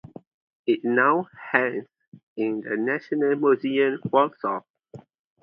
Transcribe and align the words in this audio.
It 0.65 0.79
now 0.83 1.27
hangs 1.51 1.85
in 2.35 2.61
the 2.61 2.75
National 2.75 3.35
Museum, 3.35 3.99
Warsaw. 4.05 4.61